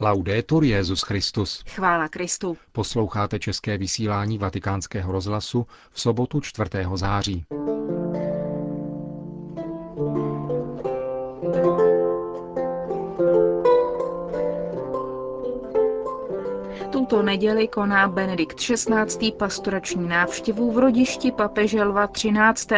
[0.00, 1.64] Laudetur Jezus Christus.
[1.68, 2.56] Chvála Kristu.
[2.72, 6.70] Posloucháte české vysílání Vatikánského rozhlasu v sobotu 4.
[6.94, 7.44] září.
[17.28, 19.32] Neděli koná Benedikt XVI.
[19.32, 22.68] pastorační návštěvu v rodišti papeže Lva 13.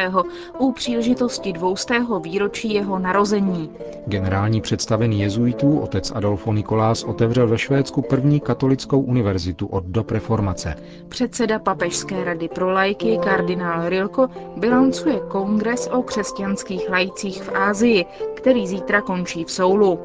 [0.58, 3.70] u příležitosti dvoustého výročí jeho narození.
[4.06, 10.74] Generální představený jezuitů otec Adolfo Nikolás otevřel ve Švédsku první katolickou univerzitu od dob reformace.
[11.08, 18.66] Předseda Papežské rady pro lajky kardinál Rilko bilancuje kongres o křesťanských lajcích v Ázii, který
[18.66, 19.98] zítra končí v Soulu.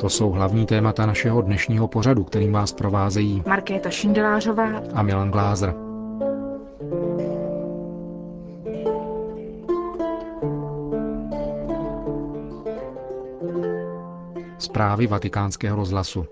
[0.00, 5.74] To jsou hlavní témata našeho dnešního pořadu, kterým vás provázejí Markéta Šindelářová a Milan Glázer.
[14.58, 16.26] Zprávy vatikánského rozhlasu.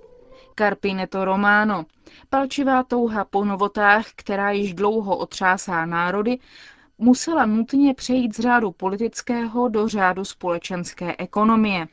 [0.58, 1.84] Carpineto Romano.
[2.30, 6.39] Palčivá touha po novotách, která již dlouho otřásá národy,
[6.98, 11.86] musela nutně přejít z řádu politického do řádu společenské ekonomie.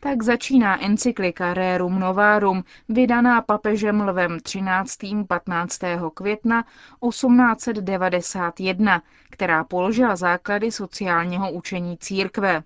[0.00, 4.98] Tak začíná encyklika Rerum Novarum, vydaná papežem Lvem 13.
[5.28, 5.78] 15.
[6.14, 6.64] května
[7.10, 12.62] 1891, která položila základy sociálního učení církve.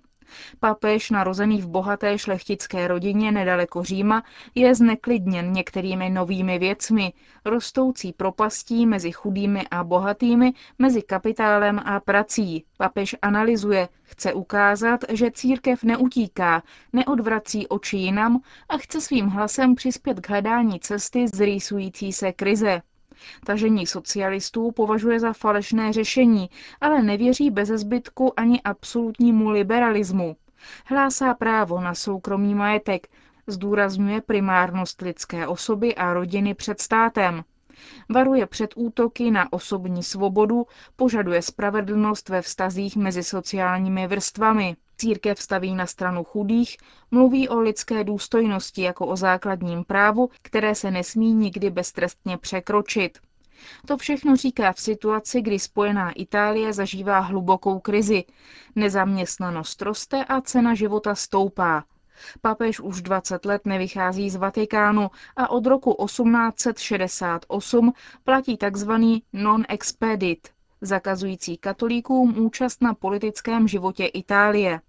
[0.59, 4.23] Papež, narozený v bohaté šlechtické rodině nedaleko Říma,
[4.55, 7.13] je zneklidněn některými novými věcmi,
[7.45, 12.65] rostoucí propastí mezi chudými a bohatými, mezi kapitálem a prací.
[12.77, 20.19] Papež analyzuje, chce ukázat, že církev neutíká, neodvrací oči jinam a chce svým hlasem přispět
[20.19, 22.81] k hledání cesty z rýsující se krize.
[23.45, 26.49] Tažení socialistů považuje za falešné řešení,
[26.81, 30.35] ale nevěří bez zbytku ani absolutnímu liberalismu.
[30.85, 33.07] Hlásá právo na soukromý majetek,
[33.47, 37.43] zdůrazňuje primárnost lidské osoby a rodiny před státem.
[38.09, 40.65] Varuje před útoky na osobní svobodu,
[40.95, 44.75] požaduje spravedlnost ve vztazích mezi sociálními vrstvami.
[44.97, 46.77] Církev staví na stranu chudých,
[47.11, 53.19] mluví o lidské důstojnosti jako o základním právu, které se nesmí nikdy beztrestně překročit.
[53.87, 58.23] To všechno říká v situaci, kdy spojená Itálie zažívá hlubokou krizi.
[58.75, 61.83] Nezaměstnanost roste a cena života stoupá.
[62.41, 67.93] Papež už 20 let nevychází z Vatikánu a od roku 1868
[68.23, 68.91] platí tzv.
[69.33, 70.49] non-expedit,
[70.81, 74.81] zakazující katolíkům účast na politickém životě Itálie.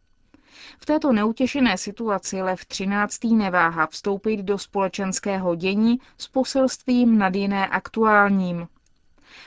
[0.79, 3.35] V této neutěšené situaci Lev XIII.
[3.37, 8.69] neváhá vstoupit do společenského dění s poselstvím nad jiné aktuálním.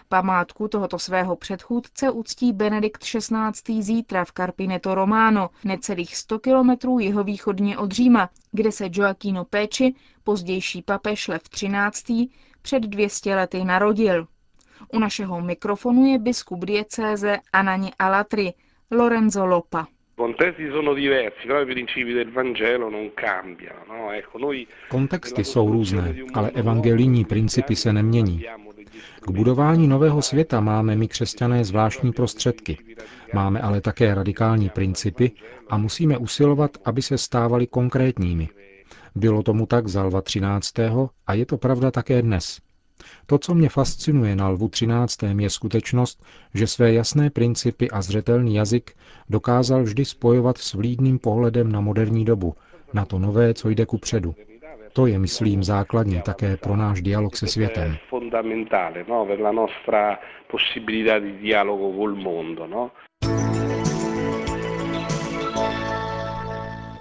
[0.10, 3.82] Památku tohoto svého předchůdce uctí Benedikt XVI.
[3.82, 9.94] zítra v Carpineto Romano, necelých 100 kilometrů jihovýchodně od Říma, kde se Gioacchino Péči,
[10.24, 12.28] pozdější papež Lev XIII.,
[12.62, 14.28] před 200 lety narodil.
[14.94, 18.54] U našeho mikrofonu je biskup diecéze Anani Alatri,
[18.92, 19.88] Lorenzo Lopa.
[24.90, 28.46] Kontexty jsou různé, ale evangelijní principy se nemění.
[29.22, 32.78] K budování nového světa máme my křesťané zvláštní prostředky.
[33.34, 35.32] Máme ale také radikální principy
[35.70, 38.50] a musíme usilovat, aby se stávaly konkrétními.
[39.16, 40.74] Bylo tomu tak za Lva 13.
[41.28, 42.60] a je to pravda také dnes.
[43.26, 45.24] To, co mě fascinuje na Lvu 13.
[45.40, 46.24] je skutečnost,
[46.54, 48.92] že své jasné principy a zřetelný jazyk
[49.30, 52.56] dokázal vždy spojovat s vlídným pohledem na moderní dobu,
[52.94, 54.36] na to nové, co jde ku předu.
[54.96, 57.98] To je, myslím, základní také pro náš dialog se světem.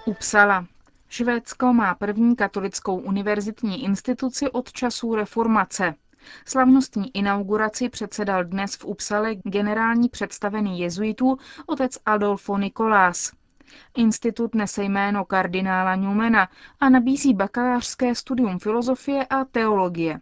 [0.05, 0.65] Upsala.
[1.09, 5.93] Švédsko má první katolickou univerzitní instituci od časů reformace.
[6.45, 13.31] Slavnostní inauguraci předsedal dnes v Upsale generální představený jezuitů otec Adolfo Nikolás.
[13.97, 16.49] Institut nese jméno kardinála Newmana
[16.79, 20.19] a nabízí bakalářské studium filozofie a teologie.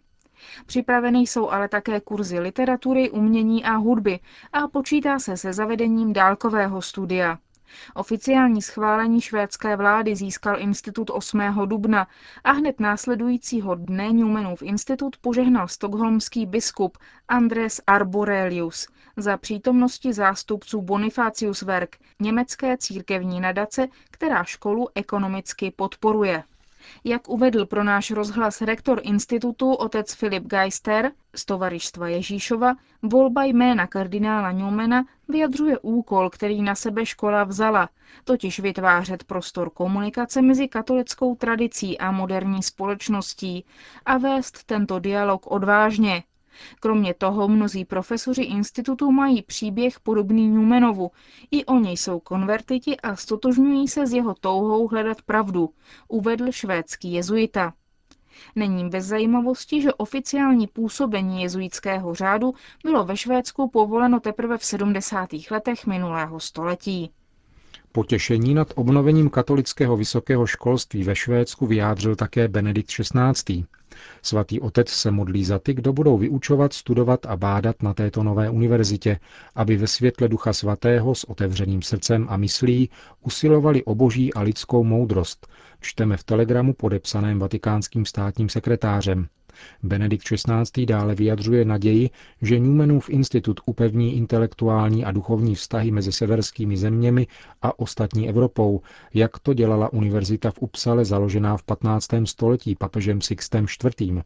[0.66, 4.20] Připraveny jsou ale také kurzy literatury, umění a hudby
[4.52, 7.38] a počítá se se zavedením dálkového studia.
[7.94, 11.40] Oficiální schválení švédské vlády získal institut 8.
[11.66, 12.06] dubna
[12.44, 16.98] a hned následujícího dne Newmanův institut požehnal stokholmský biskup
[17.28, 26.42] Andres Arborelius za přítomnosti zástupců Bonifacius Werk, německé církevní nadace, která školu ekonomicky podporuje.
[27.04, 33.86] Jak uvedl pro náš rozhlas rektor institutu otec Filip Geister z Tovarištva Ježíšova, volba jména
[33.86, 37.88] kardinála Newmana vyjadřuje úkol, který na sebe škola vzala,
[38.24, 43.64] totiž vytvářet prostor komunikace mezi katolickou tradicí a moderní společností
[44.06, 46.22] a vést tento dialog odvážně.
[46.80, 51.10] Kromě toho mnozí profesoři institutu mají příběh podobný Newmanovu.
[51.50, 55.70] I oni jsou konvertiti a stotožňují se s jeho touhou hledat pravdu,
[56.08, 57.72] uvedl švédský jezuita.
[58.56, 62.54] Není bez zajímavosti, že oficiální působení jezuitského řádu
[62.84, 65.28] bylo ve Švédsku povoleno teprve v 70.
[65.50, 67.10] letech minulého století.
[67.96, 73.64] Potěšení nad obnovením katolického vysokého školství ve Švédsku vyjádřil také Benedikt XVI.
[74.22, 78.50] Svatý otec se modlí za ty, kdo budou vyučovat, studovat a bádat na této nové
[78.50, 79.20] univerzitě,
[79.54, 82.90] aby ve světle Ducha Svatého s otevřeným srdcem a myslí
[83.22, 85.46] usilovali o boží a lidskou moudrost,
[85.80, 89.26] čteme v telegramu podepsaném vatikánským státním sekretářem.
[89.82, 90.86] Benedikt XVI.
[90.86, 92.10] dále vyjadřuje naději,
[92.42, 97.26] že Newmanův institut upevní intelektuální a duchovní vztahy mezi severskými zeměmi
[97.62, 98.80] a ostatní Evropou,
[99.14, 102.08] jak to dělala univerzita v Upsale založená v 15.
[102.24, 103.66] století papežem Sixtem
[104.00, 104.22] IV.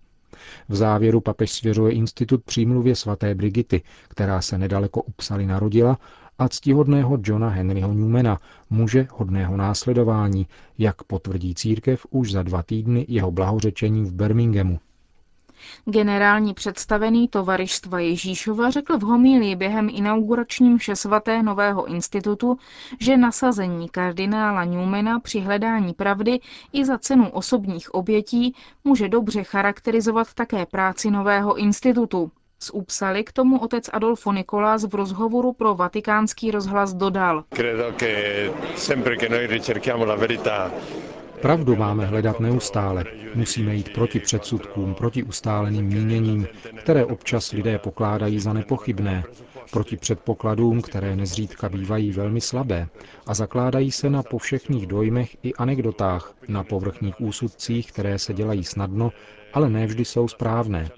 [0.68, 5.98] V závěru papež svěřuje institut přímluvě svaté Brigity, která se nedaleko Upsaly narodila,
[6.38, 8.40] a ctihodného Johna Henryho Newmana,
[8.70, 10.46] muže hodného následování,
[10.78, 14.78] jak potvrdí církev už za dva týdny jeho blahořečení v Birminghamu.
[15.84, 22.58] Generální představený tovarištva Ježíšova řekl v homílii během inauguračním mše svaté Nového institutu,
[23.00, 26.40] že nasazení kardinála Newmana při hledání pravdy
[26.72, 32.30] i za cenu osobních obětí může dobře charakterizovat také práci Nového institutu.
[32.62, 37.44] Z Upsaly k tomu otec Adolfo Nikolás v rozhovoru pro vatikánský rozhlas dodal.
[41.42, 43.04] Pravdu máme hledat neustále.
[43.34, 46.46] Musíme jít proti předsudkům, proti ustáleným míněním,
[46.78, 49.24] které občas lidé pokládají za nepochybné,
[49.72, 52.88] proti předpokladům, které nezřídka bývají velmi slabé
[53.26, 59.12] a zakládají se na povšechných dojmech i anekdotách, na povrchních úsudcích, které se dělají snadno,
[59.52, 60.90] ale nevždy jsou správné.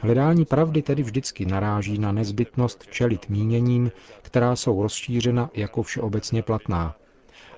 [0.00, 3.90] Hledání pravdy tedy vždycky naráží na nezbytnost čelit míněním,
[4.22, 6.94] která jsou rozšířena jako všeobecně platná.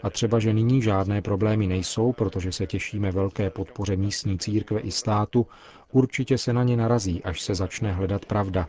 [0.03, 4.91] A třeba, že nyní žádné problémy nejsou, protože se těšíme velké podpoře místní církve i
[4.91, 5.47] státu,
[5.93, 8.69] určitě se na ně narazí, až se začne hledat pravda.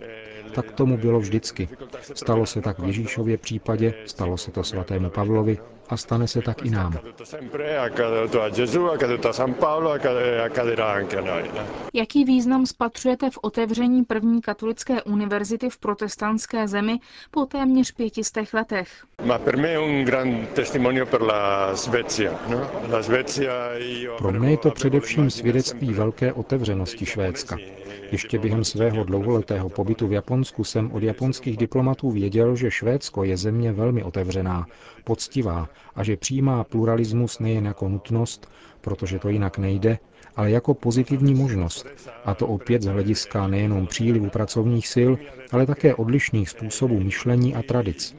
[0.56, 1.70] Tak tomu bylo vždycky.
[2.14, 5.58] Stalo se tak v Ježíšově případě, stalo se to svatému Pavlovi
[5.90, 7.00] a stane se tak i nám.
[11.94, 17.00] Jaký význam spatřujete v otevření první katolické univerzity v protestantské zemi
[17.32, 19.06] po téměř pětistech letech?
[24.18, 27.58] Pro mě je to především svědectví velké otevřenosti Švédska.
[28.12, 33.38] Ještě během svého dlouholetého pobytu v Japonsku jsem od japonských diplomatů věděl, že Švédsko je
[33.38, 34.66] země velmi otevřená,
[35.04, 38.50] poctivá a že přijímá pluralismus nejen jako nutnost,
[38.82, 39.98] protože to jinak nejde,
[40.36, 41.88] ale jako pozitivní možnost.
[42.26, 45.12] A to opět z hlediska nejenom přílivu pracovních sil,
[45.52, 48.16] ale také odlišných způsobů myšlení a tradic.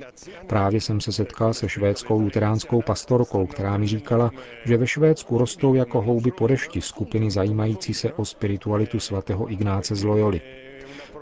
[0.46, 4.30] Právě jsem se setkal se švédskou luteránskou pastorkou, která mi říkala,
[4.64, 9.94] že ve Švédsku rostou jako houby po dešti skupiny zajímající se o spiritualitu svatého Ignáce
[9.94, 10.40] z Loyoli.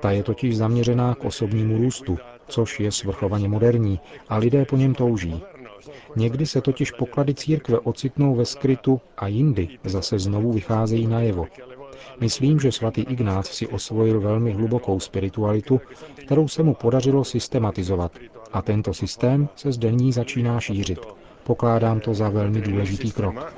[0.00, 2.18] Ta je totiž zaměřená k osobnímu růstu,
[2.48, 5.42] což je svrchovaně moderní a lidé po něm touží.
[6.16, 11.46] Někdy se totiž poklady církve ocitnou ve skrytu a jindy zase znovu vycházejí najevo.
[12.20, 15.80] Myslím, že svatý Ignác si osvojil velmi hlubokou spiritualitu,
[16.26, 18.12] kterou se mu podařilo systematizovat.
[18.52, 20.98] A tento systém se zde ní začíná šířit.
[21.44, 23.52] Pokládám to za velmi důležitý krok.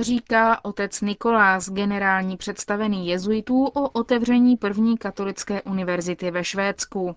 [0.00, 7.16] Říká otec Nikolás, generální představený jezuitů o otevření první katolické univerzity ve Švédsku.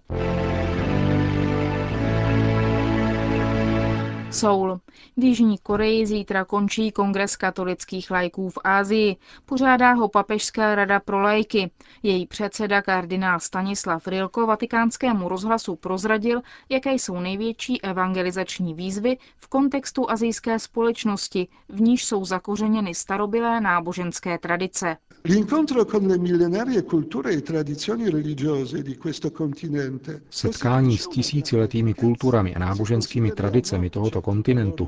[4.32, 4.80] Soul.
[5.18, 9.16] V Jižní Koreji zítra končí kongres katolických lajků v Ázii.
[9.46, 11.72] Pořádá ho Papežská rada pro lajky.
[12.04, 20.12] Její předseda kardinál Stanislav Rilko vatikánskému rozhlasu prozradil, jaké jsou největší evangelizační výzvy v kontextu
[20.12, 24.98] azijské společnosti, v níž jsou zakořeněny starobilé náboženské tradice.
[25.28, 30.22] L'incontro con le millenarie culture e tradizioni religiose di questo continente.
[30.30, 34.88] Setkání s tisíciletými kulturami a náboženskými tradicemi tohoto kontinentu,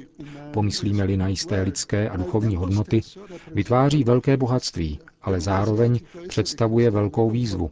[0.52, 3.02] pomyslíme-li na jisté lidské a duchovní hodnoty,
[3.54, 7.70] vytváří velké bohatství ale zároveň představuje velkou výzvu.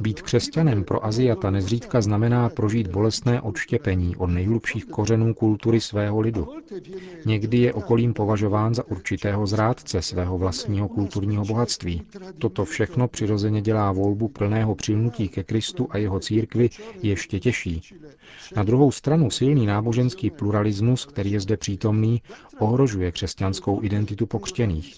[0.00, 6.48] Být křesťanem pro Aziata nezřídka znamená prožít bolestné odštěpení od nejhlubších kořenů kultury svého lidu.
[7.26, 12.02] Někdy je okolím považován za určitého zrádce svého vlastního kulturního bohatství.
[12.38, 16.70] Toto všechno přirozeně dělá volbu plného přilnutí ke Kristu a jeho církvi
[17.02, 17.82] ještě těžší.
[18.56, 22.22] Na druhou stranu silný náboženský pluralismus, který je zde přítomný,
[22.58, 24.96] ohrožuje křesťanskou identitu pokřtěných.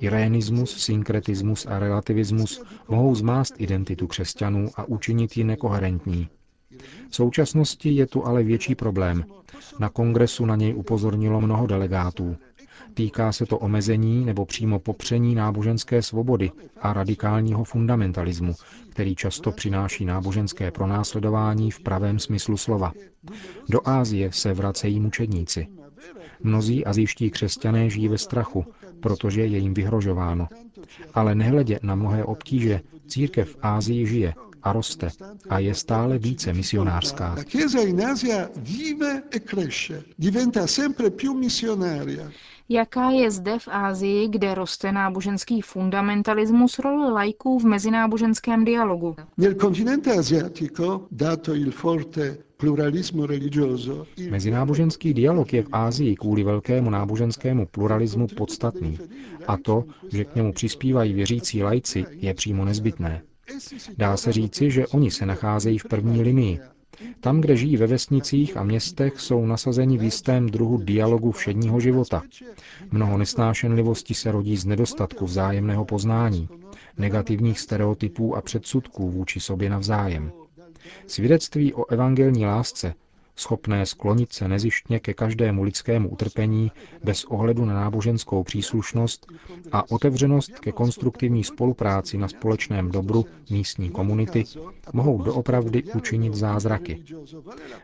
[0.00, 6.28] Irénismus, synkretismus a relativismus mohou zmást identitu křesťanů a učinit ji nekoherentní.
[7.10, 9.24] V současnosti je tu ale větší problém.
[9.78, 12.36] Na kongresu na něj upozornilo mnoho delegátů.
[12.94, 18.54] Týká se to omezení nebo přímo popření náboženské svobody a radikálního fundamentalismu,
[18.90, 22.92] který často přináší náboženské pronásledování v pravém smyslu slova.
[23.68, 25.66] Do Ázie se vracejí mučedníci.
[26.42, 28.64] Mnozí azijští křesťané žijí ve strachu,
[29.04, 30.48] protože je jim vyhrožováno.
[31.14, 35.08] Ale nehledě na mnohé obtíže, církev v Ázii žije a roste
[35.50, 37.36] a je stále více misionářská.
[42.68, 49.16] Jaká je zde v Ázii, kde roste náboženský fundamentalismus, role lajků v mezináboženském dialogu?
[54.30, 58.98] Mezináboženský dialog je v Ázii kvůli velkému náboženskému pluralismu podstatný
[59.46, 63.22] a to, že k němu přispívají věřící lajci, je přímo nezbytné.
[63.98, 66.60] Dá se říci, že oni se nacházejí v první linii.
[67.20, 72.22] Tam, kde žijí ve vesnicích a městech, jsou nasazeni v jistém druhu dialogu všedního života.
[72.90, 76.48] Mnoho nesnášenlivosti se rodí z nedostatku vzájemného poznání,
[76.98, 80.32] negativních stereotypů a předsudků vůči sobě navzájem.
[81.06, 82.94] Svědectví o evangelní lásce,
[83.36, 86.72] schopné sklonit se nezištně ke každému lidskému utrpení
[87.04, 89.26] bez ohledu na náboženskou příslušnost
[89.72, 94.44] a otevřenost ke konstruktivní spolupráci na společném dobru místní komunity,
[94.92, 97.02] mohou doopravdy učinit zázraky.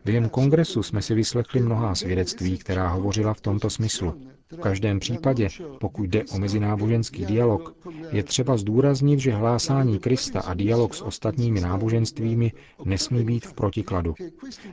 [0.04, 4.14] Během kongresu jsme si vyslechli mnohá svědectví, která hovořila v tomto smyslu.
[4.52, 5.48] V každém případě,
[5.80, 7.74] pokud jde o mezináboženský dialog,
[8.12, 12.52] je třeba zdůraznit, že hlásání Krista a dialog s ostatními náboženstvími
[12.84, 14.14] nesmí být v protikladu.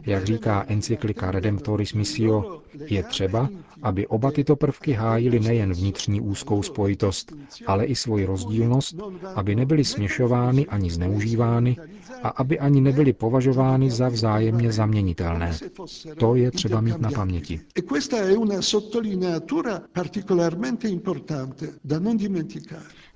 [0.06, 3.50] Jak říká encyklika Redemptoris Missio, je třeba,
[3.82, 7.34] aby oba tyto prvky hájily nejen vnitřní úzkou spojitost,
[7.68, 8.96] ale i svoji rozdílnost,
[9.36, 11.78] aby nebyly směšovány ani zneužívány
[12.24, 15.58] a aby ani nebyly považovány za vzájemně zaměnitelné.
[16.18, 17.60] To je třeba mít na paměti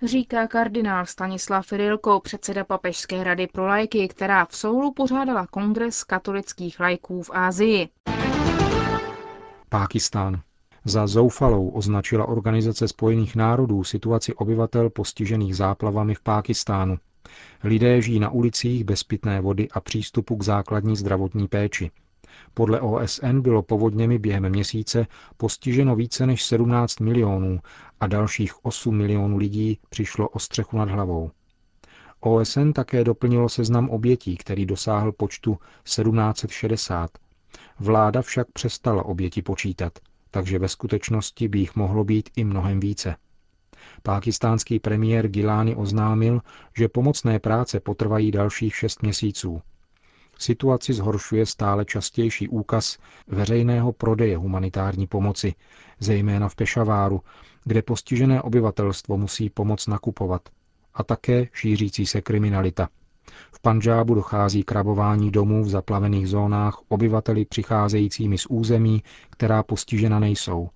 [0.03, 6.79] Říká kardinál Stanislav Rilko, předseda Papežské rady pro lajky, která v Soulu pořádala kongres katolických
[6.79, 7.89] lajků v Ázii.
[9.70, 10.41] Pákistán.
[10.86, 16.98] Za zoufalou označila Organizace spojených národů situaci obyvatel postižených záplavami v Pákistánu.
[17.63, 21.91] Lidé žijí na ulicích bez pitné vody a přístupu k základní zdravotní péči.
[22.54, 25.08] Podle OSN bylo povodněmi během měsíce
[25.38, 27.60] postiženo více než 17 milionů
[28.00, 31.32] a dalších 8 milionů lidí přišlo o střechu nad hlavou.
[32.20, 37.12] OSN také doplnilo seznam obětí, který dosáhl počtu 1760.
[37.80, 40.00] Vláda však přestala oběti počítat,
[40.32, 43.16] takže ve skutečnosti by jich mohlo být i mnohem více.
[44.04, 46.42] Pákistánský premiér Gilani oznámil,
[46.78, 49.62] že pomocné práce potrvají dalších šest měsíců.
[50.42, 55.54] Situaci zhoršuje stále častější úkaz veřejného prodeje humanitární pomoci,
[56.00, 57.22] zejména v Pešaváru,
[57.66, 60.50] kde postižené obyvatelstvo musí pomoc nakupovat,
[60.94, 62.90] a také šířící se kriminalita.
[63.52, 70.20] V Panžábu dochází k rabování domů v zaplavených zónách obyvateli přicházejícími z území, která postižena
[70.20, 70.70] nejsou.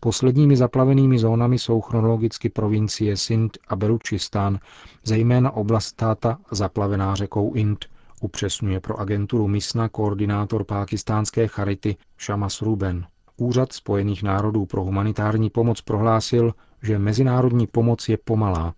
[0.00, 4.58] Posledními zaplavenými zónami jsou chronologicky provincie Sindh a Belučistán,
[5.04, 7.86] zejména oblast táta zaplavená řekou Ind,
[8.20, 13.06] upřesňuje pro agenturu MISNA koordinátor pákistánské charity Shamas Ruben.
[13.36, 18.74] Úřad Spojených národů pro humanitární pomoc prohlásil, že mezinárodní pomoc je pomalá.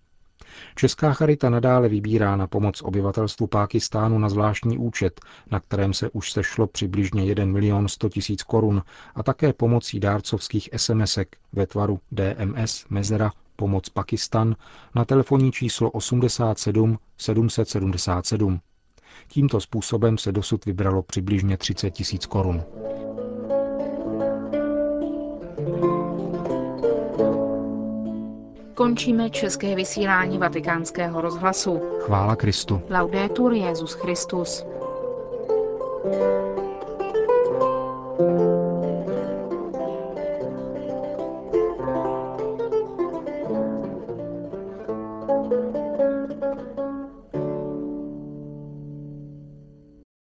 [0.75, 6.31] Česká charita nadále vybírá na pomoc obyvatelstvu Pákistánu na zvláštní účet, na kterém se už
[6.31, 8.83] sešlo přibližně 1 milion 100 tisíc korun
[9.15, 14.55] a také pomocí dárcovských SMSek ve tvaru DMS Mezera Pomoc Pakistan
[14.95, 18.59] na telefonní číslo 87 777.
[19.27, 22.63] Tímto způsobem se dosud vybralo přibližně 30 tisíc korun.
[28.73, 31.81] Končíme české vysílání vatikánského rozhlasu.
[31.99, 32.81] Chvála Kristu.
[32.89, 34.65] Laudetur Jezus Christus.